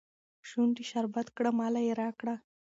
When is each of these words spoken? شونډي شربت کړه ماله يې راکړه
شونډي 0.49 0.83
شربت 0.91 1.27
کړه 1.37 1.49
ماله 1.59 1.81
يې 1.87 1.93
راکړه 2.01 2.35